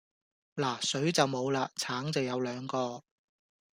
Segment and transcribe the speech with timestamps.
[0.55, 3.03] 嗱水就無喇橙就有兩個